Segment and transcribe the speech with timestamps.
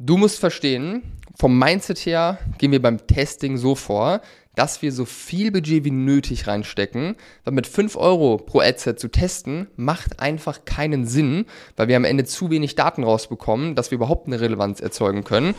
[0.00, 1.02] Du musst verstehen,
[1.34, 4.20] vom Mindset her gehen wir beim Testing so vor,
[4.54, 9.08] dass wir so viel Budget wie nötig reinstecken, weil mit 5 Euro pro Adset zu
[9.08, 13.96] testen, macht einfach keinen Sinn, weil wir am Ende zu wenig Daten rausbekommen, dass wir
[13.96, 15.56] überhaupt eine Relevanz erzeugen können.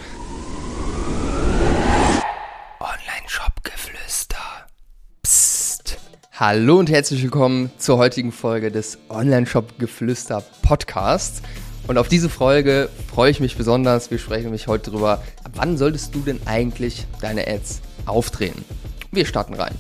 [2.80, 4.38] Online-Shop-Geflüster.
[5.22, 5.98] Psst.
[6.32, 11.42] Hallo und herzlich willkommen zur heutigen Folge des Online-Shop-Geflüster Podcasts.
[11.90, 14.12] Und auf diese Folge freue ich mich besonders.
[14.12, 15.24] Wir sprechen nämlich heute darüber,
[15.56, 18.54] wann solltest du denn eigentlich deine Ads aufdrehen?
[19.12, 19.74] Wir starten rein.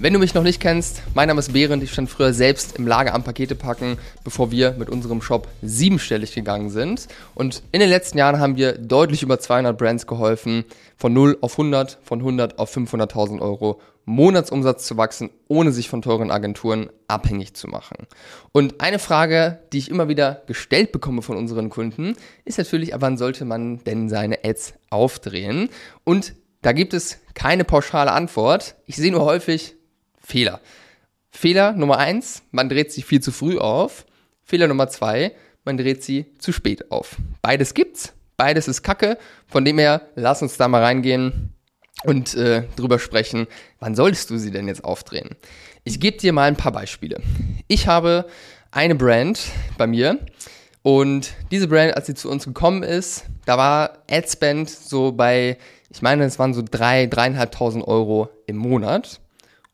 [0.00, 1.84] Wenn du mich noch nicht kennst, mein Name ist Behrend.
[1.84, 6.34] Ich stand früher selbst im Lager am Pakete packen, bevor wir mit unserem Shop siebenstellig
[6.34, 7.06] gegangen sind.
[7.36, 10.64] Und in den letzten Jahren haben wir deutlich über 200 Brands geholfen,
[10.96, 16.02] von 0 auf 100, von 100 auf 500.000 Euro Monatsumsatz zu wachsen, ohne sich von
[16.02, 18.06] teuren Agenturen abhängig zu machen.
[18.52, 23.16] Und eine Frage, die ich immer wieder gestellt bekomme von unseren Kunden, ist natürlich, wann
[23.16, 25.70] sollte man denn seine Ads aufdrehen?
[26.04, 28.76] Und da gibt es keine pauschale Antwort.
[28.86, 29.76] Ich sehe nur häufig
[30.20, 30.60] Fehler.
[31.30, 34.06] Fehler Nummer eins, man dreht sie viel zu früh auf.
[34.44, 35.32] Fehler Nummer zwei,
[35.64, 37.16] man dreht sie zu spät auf.
[37.42, 39.18] Beides gibt's, beides ist Kacke.
[39.46, 41.53] Von dem her, lass uns da mal reingehen
[42.04, 43.46] und äh, drüber sprechen,
[43.80, 45.30] wann solltest du sie denn jetzt aufdrehen?
[45.84, 47.20] Ich gebe dir mal ein paar Beispiele.
[47.68, 48.26] Ich habe
[48.70, 49.40] eine Brand
[49.76, 50.18] bei mir
[50.82, 55.58] und diese Brand, als sie zu uns gekommen ist, da war Adspend so bei,
[55.90, 59.20] ich meine, es waren so drei, dreieinhalbtausend Euro im Monat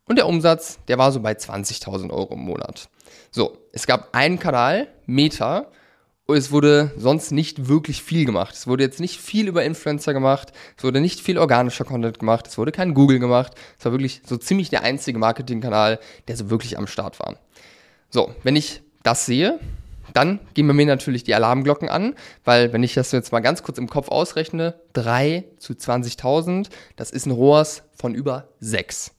[0.06, 2.88] und der Umsatz, der war so bei 20.000 Euro im Monat.
[3.30, 5.66] So, es gab einen Kanal, Meta,
[6.34, 8.54] es wurde sonst nicht wirklich viel gemacht.
[8.54, 12.46] Es wurde jetzt nicht viel über Influencer gemacht, es wurde nicht viel organischer Content gemacht,
[12.46, 13.54] es wurde kein Google gemacht.
[13.78, 17.36] Es war wirklich so ziemlich der einzige Marketingkanal, der so wirklich am Start war.
[18.10, 19.60] So, wenn ich das sehe,
[20.12, 22.14] dann gehen bei mir natürlich die Alarmglocken an,
[22.44, 27.10] weil wenn ich das jetzt mal ganz kurz im Kopf ausrechne, 3 zu 20.000, das
[27.10, 29.12] ist ein ROAS von über 6.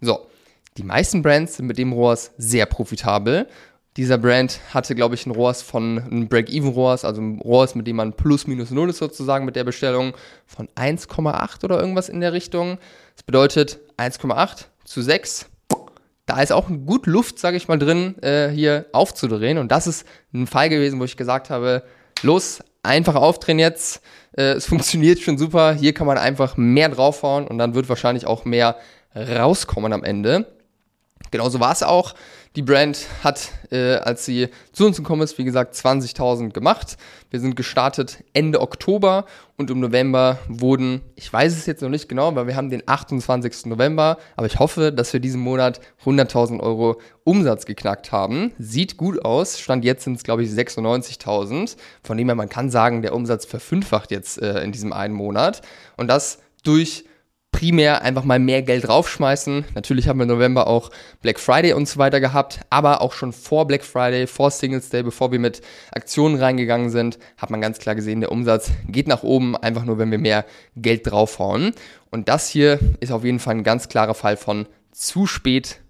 [0.00, 0.26] So,
[0.76, 3.48] die meisten Brands sind mit dem ROAS sehr profitabel
[3.98, 7.96] dieser Brand hatte, glaube ich, ein ROAS von, ein Break-Even-ROAS, also ein ROAS, mit dem
[7.96, 10.14] man plus minus null ist sozusagen mit der Bestellung
[10.46, 12.78] von 1,8 oder irgendwas in der Richtung.
[13.16, 15.46] Das bedeutet 1,8 zu 6.
[16.26, 19.58] Da ist auch gut Luft, sage ich mal, drin, äh, hier aufzudrehen.
[19.58, 21.82] Und das ist ein Fall gewesen, wo ich gesagt habe,
[22.22, 24.00] los, einfach aufdrehen jetzt.
[24.36, 25.72] Äh, es funktioniert schon super.
[25.72, 28.76] Hier kann man einfach mehr draufhauen und dann wird wahrscheinlich auch mehr
[29.16, 30.46] rauskommen am Ende.
[31.32, 32.14] Genauso war es auch.
[32.58, 36.96] Die Brand hat, äh, als sie zu uns gekommen ist, wie gesagt, 20.000 gemacht.
[37.30, 39.26] Wir sind gestartet Ende Oktober
[39.56, 42.82] und im November wurden, ich weiß es jetzt noch nicht genau, weil wir haben den
[42.84, 43.66] 28.
[43.66, 48.50] November, aber ich hoffe, dass wir diesen Monat 100.000 Euro Umsatz geknackt haben.
[48.58, 49.60] Sieht gut aus.
[49.60, 51.76] Stand jetzt sind es, glaube ich, 96.000.
[52.02, 55.62] Von dem her, man kann sagen, der Umsatz verfünffacht jetzt äh, in diesem einen Monat.
[55.96, 57.04] Und das durch
[57.52, 59.64] primär einfach mal mehr Geld draufschmeißen.
[59.74, 60.90] Natürlich haben wir im November auch
[61.22, 65.02] Black Friday und so weiter gehabt, aber auch schon vor Black Friday, vor Singles Day,
[65.02, 65.60] bevor wir mit
[65.92, 69.98] Aktionen reingegangen sind, hat man ganz klar gesehen, der Umsatz geht nach oben, einfach nur,
[69.98, 70.44] wenn wir mehr
[70.76, 71.72] Geld draufhauen.
[72.10, 75.80] Und das hier ist auf jeden Fall ein ganz klarer Fall von zu spät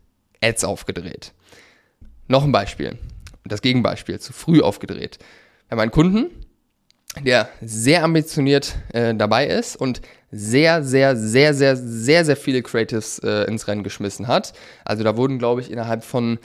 [0.42, 1.32] Ads aufgedreht.
[2.28, 2.98] Noch ein Beispiel.
[3.44, 5.18] Das Gegenbeispiel, zu früh aufgedreht.
[5.68, 6.30] Wir haben einen Kunden,
[7.24, 13.18] der sehr ambitioniert äh, dabei ist und sehr, sehr, sehr, sehr, sehr, sehr viele Creatives
[13.20, 14.52] äh, ins Rennen geschmissen hat.
[14.84, 16.38] Also da wurden, glaube ich, innerhalb von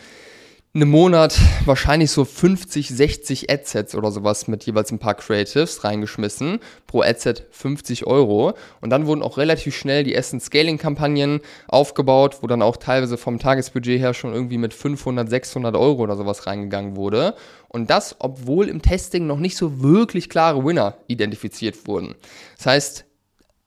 [0.75, 6.61] einem Monat wahrscheinlich so 50, 60 Adsets oder sowas mit jeweils ein paar Creatives reingeschmissen.
[6.87, 8.53] Pro Adset 50 Euro.
[8.81, 13.37] Und dann wurden auch relativ schnell die ersten Scaling-Kampagnen aufgebaut, wo dann auch teilweise vom
[13.37, 17.35] Tagesbudget her schon irgendwie mit 500, 600 Euro oder sowas reingegangen wurde.
[17.67, 22.15] Und das, obwohl im Testing noch nicht so wirklich klare Winner identifiziert wurden.
[22.57, 23.05] Das heißt,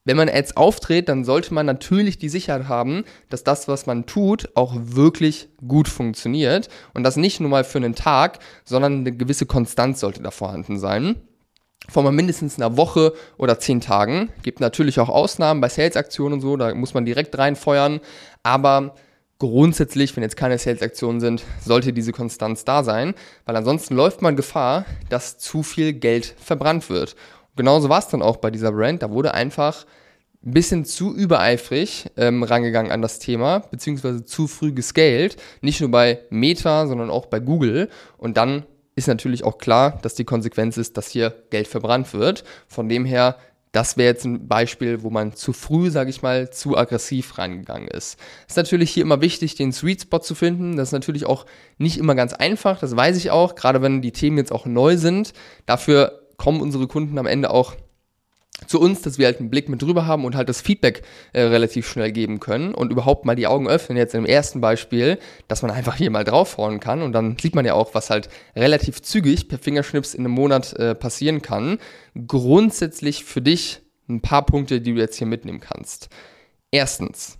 [0.07, 4.05] wenn man Ads auftritt, dann sollte man natürlich die Sicherheit haben, dass das, was man
[4.05, 6.69] tut, auch wirklich gut funktioniert.
[6.93, 10.79] Und das nicht nur mal für einen Tag, sondern eine gewisse Konstanz sollte da vorhanden
[10.79, 11.17] sein.
[11.89, 14.29] Von mal mindestens einer Woche oder zehn Tagen.
[14.43, 17.99] Gibt natürlich auch Ausnahmen bei Sales-Aktionen und so, da muss man direkt reinfeuern.
[18.43, 18.95] Aber
[19.39, 23.13] grundsätzlich, wenn jetzt keine Sales-Aktionen sind, sollte diese Konstanz da sein,
[23.45, 27.17] weil ansonsten läuft man Gefahr, dass zu viel Geld verbrannt wird
[27.57, 29.03] genauso war es dann auch bei dieser Brand.
[29.03, 29.85] Da wurde einfach
[30.45, 35.35] ein bisschen zu übereifrig ähm, rangegangen an das Thema, beziehungsweise zu früh gescaled.
[35.61, 37.89] Nicht nur bei Meta, sondern auch bei Google.
[38.17, 38.63] Und dann
[38.95, 42.43] ist natürlich auch klar, dass die Konsequenz ist, dass hier Geld verbrannt wird.
[42.67, 43.35] Von dem her,
[43.71, 47.87] das wäre jetzt ein Beispiel, wo man zu früh, sage ich mal, zu aggressiv reingegangen
[47.87, 48.17] ist.
[48.47, 50.77] Es ist natürlich hier immer wichtig, den Sweet Spot zu finden.
[50.77, 51.45] Das ist natürlich auch
[51.77, 54.97] nicht immer ganz einfach, das weiß ich auch, gerade wenn die Themen jetzt auch neu
[54.97, 55.33] sind.
[55.65, 57.75] Dafür kommen unsere Kunden am Ende auch
[58.65, 61.03] zu uns, dass wir halt einen Blick mit drüber haben und halt das Feedback
[61.33, 65.19] äh, relativ schnell geben können und überhaupt mal die Augen öffnen, jetzt im ersten Beispiel,
[65.47, 68.29] dass man einfach hier mal draufhauen kann und dann sieht man ja auch, was halt
[68.55, 71.77] relativ zügig per Fingerschnips in einem Monat äh, passieren kann.
[72.25, 76.09] Grundsätzlich für dich ein paar Punkte, die du jetzt hier mitnehmen kannst.
[76.71, 77.37] Erstens,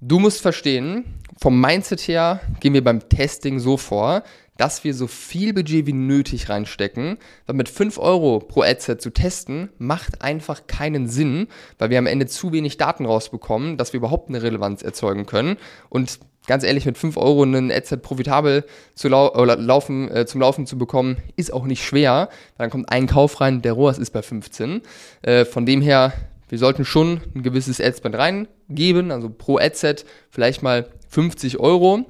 [0.00, 1.04] du musst verstehen,
[1.40, 4.22] vom Mindset her gehen wir beim Testing so vor,
[4.58, 7.16] dass wir so viel Budget wie nötig reinstecken,
[7.46, 11.46] weil mit 5 Euro pro Adset zu testen, macht einfach keinen Sinn,
[11.78, 15.56] weil wir am Ende zu wenig Daten rausbekommen, dass wir überhaupt eine Relevanz erzeugen können.
[15.88, 16.18] Und
[16.48, 18.64] ganz ehrlich, mit 5 Euro einen Adset profitabel
[18.96, 22.28] zu lau laufen, äh, zum Laufen zu bekommen, ist auch nicht schwer.
[22.58, 24.82] Dann kommt ein Kauf rein, der ROAS ist bei 15.
[25.22, 26.12] Äh, von dem her,
[26.48, 32.06] wir sollten schon ein gewisses Adspend reingeben, also pro Adset vielleicht mal 50 Euro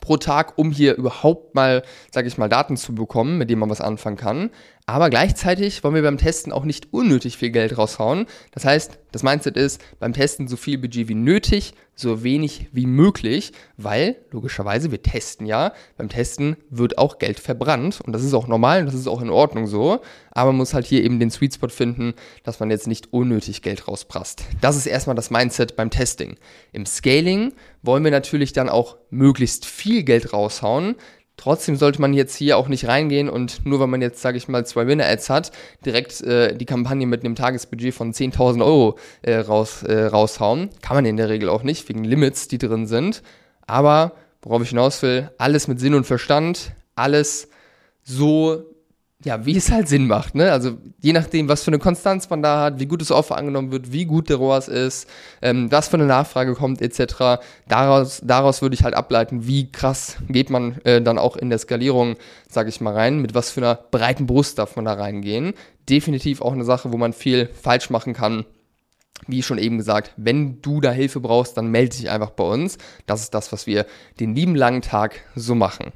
[0.00, 3.70] pro Tag, um hier überhaupt mal, sage ich mal, Daten zu bekommen, mit denen man
[3.70, 4.50] was anfangen kann.
[4.86, 8.26] Aber gleichzeitig wollen wir beim Testen auch nicht unnötig viel Geld raushauen.
[8.52, 12.84] Das heißt, das Mindset ist, beim Testen so viel Budget wie nötig, so wenig wie
[12.84, 18.34] möglich, weil logischerweise wir testen ja, beim Testen wird auch Geld verbrannt und das ist
[18.34, 20.00] auch normal und das ist auch in Ordnung so,
[20.32, 23.62] aber man muss halt hier eben den Sweet Spot finden, dass man jetzt nicht unnötig
[23.62, 24.42] Geld rausprasst.
[24.60, 26.36] Das ist erstmal das Mindset beim Testing.
[26.72, 27.52] Im Scaling
[27.82, 30.96] wollen wir natürlich dann auch möglichst viel Geld raushauen,
[31.36, 34.46] Trotzdem sollte man jetzt hier auch nicht reingehen und nur weil man jetzt, sage ich
[34.46, 35.52] mal, zwei Winner-Ads hat,
[35.84, 40.70] direkt äh, die Kampagne mit einem Tagesbudget von 10.000 Euro äh, raus, äh, raushauen.
[40.80, 43.22] Kann man in der Regel auch nicht, wegen Limits, die drin sind.
[43.66, 47.48] Aber, worauf ich hinaus will, alles mit Sinn und Verstand, alles
[48.04, 48.73] so
[49.24, 50.52] ja, wie es halt Sinn macht, ne?
[50.52, 53.72] Also je nachdem, was für eine Konstanz man da hat, wie gut das Offer angenommen
[53.72, 55.08] wird, wie gut der ROAS ist,
[55.40, 57.42] ähm, was für eine Nachfrage kommt, etc.
[57.66, 61.58] Daraus, daraus würde ich halt ableiten, wie krass geht man äh, dann auch in der
[61.58, 62.16] Skalierung,
[62.48, 65.54] sage ich mal, rein, mit was für einer breiten Brust darf man da reingehen.
[65.88, 68.44] Definitiv auch eine Sache, wo man viel falsch machen kann.
[69.26, 72.76] Wie schon eben gesagt, wenn du da Hilfe brauchst, dann melde dich einfach bei uns.
[73.06, 73.86] Das ist das, was wir
[74.20, 75.92] den lieben langen Tag so machen.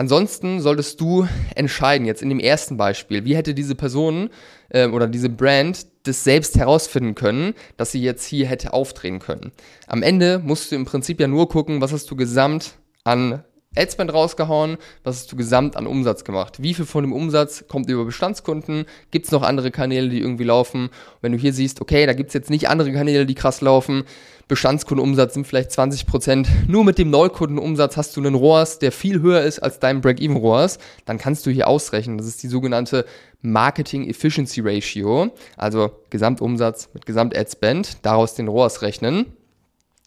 [0.00, 4.30] Ansonsten solltest du entscheiden, jetzt in dem ersten Beispiel, wie hätte diese Person
[4.70, 9.52] äh, oder diese Brand das selbst herausfinden können, dass sie jetzt hier hätte aufdrehen können.
[9.88, 13.44] Am Ende musst du im Prinzip ja nur gucken, was hast du gesamt an
[13.76, 16.60] Adspend rausgehauen, was hast du gesamt an Umsatz gemacht?
[16.60, 18.84] Wie viel von dem Umsatz kommt über Bestandskunden?
[19.12, 20.86] Gibt es noch andere Kanäle, die irgendwie laufen?
[20.86, 23.60] Und wenn du hier siehst, okay, da gibt es jetzt nicht andere Kanäle, die krass
[23.60, 24.02] laufen,
[24.48, 26.48] Bestandskundenumsatz sind vielleicht 20 Prozent.
[26.66, 30.78] Nur mit dem Neukundenumsatz hast du einen ROAS, der viel höher ist als dein Break-Even-ROAS.
[31.04, 32.18] Dann kannst du hier ausrechnen.
[32.18, 33.04] Das ist die sogenannte
[33.40, 39.26] Marketing Efficiency Ratio, also Gesamtumsatz mit Gesamt-Ad-Spend, daraus den ROAS rechnen.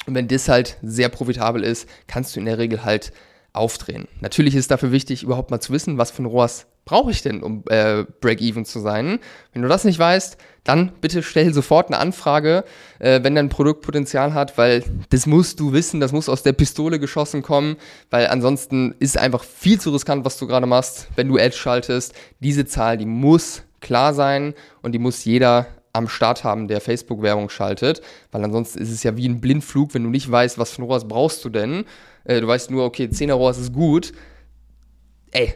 [0.05, 3.13] Und wenn das halt sehr profitabel ist, kannst du in der Regel halt
[3.53, 4.07] aufdrehen.
[4.19, 7.41] Natürlich ist dafür wichtig, überhaupt mal zu wissen, was für ein ROAS brauche ich denn,
[7.41, 9.19] um äh, Break-Even zu sein.
[9.53, 12.65] Wenn du das nicht weißt, dann bitte stell sofort eine Anfrage,
[12.99, 16.53] äh, wenn dein Produkt Potenzial hat, weil das musst du wissen, das muss aus der
[16.53, 17.77] Pistole geschossen kommen,
[18.09, 22.13] weil ansonsten ist einfach viel zu riskant, was du gerade machst, wenn du Ads schaltest.
[22.39, 27.49] Diese Zahl, die muss klar sein und die muss jeder am Start haben, der Facebook-Werbung
[27.49, 28.01] schaltet,
[28.31, 30.85] weil ansonsten ist es ja wie ein Blindflug, wenn du nicht weißt, was für ein
[30.85, 31.85] ROAS brauchst du denn.
[32.23, 34.11] Äh, du weißt nur, okay, 10er ROAS ist gut.
[35.31, 35.53] Ey,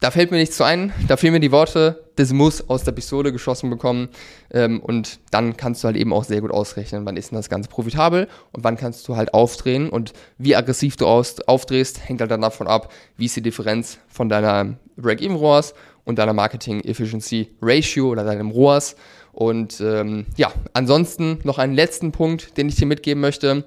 [0.00, 2.92] da fällt mir nichts zu ein, da fehlen mir die Worte, das muss aus der
[2.92, 4.08] Pistole geschossen bekommen.
[4.50, 7.48] Ähm, und dann kannst du halt eben auch sehr gut ausrechnen, wann ist denn das
[7.48, 9.88] Ganze profitabel und wann kannst du halt aufdrehen.
[9.88, 14.28] Und wie aggressiv du aufdrehst, hängt halt dann davon ab, wie ist die Differenz von
[14.28, 15.74] deiner Break-Even-ROAS
[16.04, 18.96] und deiner Marketing Efficiency Ratio oder deinem ROAS
[19.36, 23.64] und ähm, ja, ansonsten noch einen letzten Punkt, den ich dir mitgeben möchte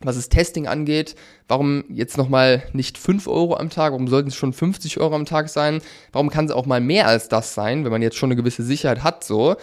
[0.00, 1.14] was das Testing angeht,
[1.48, 5.24] warum jetzt nochmal nicht 5 Euro am Tag, warum sollten es schon 50 Euro am
[5.24, 5.80] Tag sein?
[6.12, 8.62] Warum kann es auch mal mehr als das sein, wenn man jetzt schon eine gewisse
[8.62, 9.56] Sicherheit hat, so?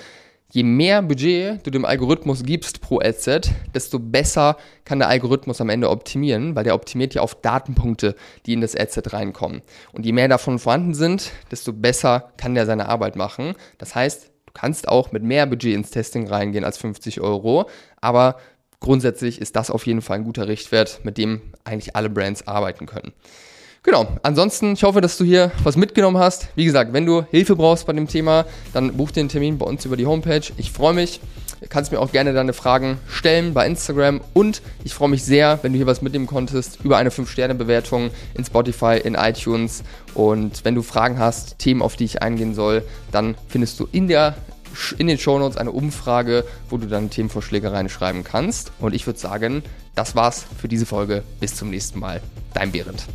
[0.54, 5.70] Je mehr Budget du dem Algorithmus gibst pro Adset, desto besser kann der Algorithmus am
[5.70, 9.62] Ende optimieren, weil der optimiert ja auf Datenpunkte, die in das Adset reinkommen.
[9.94, 13.54] Und je mehr davon vorhanden sind, desto besser kann der seine Arbeit machen.
[13.78, 17.70] Das heißt, du kannst auch mit mehr Budget ins Testing reingehen als 50 Euro,
[18.02, 18.38] aber
[18.80, 22.86] grundsätzlich ist das auf jeden Fall ein guter Richtwert, mit dem eigentlich alle Brands arbeiten
[22.86, 23.14] können.
[23.84, 26.50] Genau, ansonsten, ich hoffe, dass du hier was mitgenommen hast.
[26.56, 29.66] Wie gesagt, wenn du Hilfe brauchst bei dem Thema, dann buch dir einen Termin bei
[29.66, 30.44] uns über die Homepage.
[30.58, 31.20] Ich freue mich.
[31.70, 35.74] Kannst mir auch gerne deine Fragen stellen bei Instagram und ich freue mich sehr, wenn
[35.74, 39.84] du hier was mitnehmen konntest über eine 5-Sterne-Bewertung in Spotify, in iTunes
[40.16, 44.08] und wenn du Fragen hast, Themen, auf die ich eingehen soll, dann findest du in
[44.08, 44.36] der
[44.98, 48.72] in den Shownotes eine Umfrage, wo du dann Themenvorschläge reinschreiben kannst.
[48.80, 49.64] Und ich würde sagen,
[49.96, 51.24] das war's für diese Folge.
[51.42, 52.22] Bis zum nächsten Mal.
[52.54, 53.06] Dein Behrend.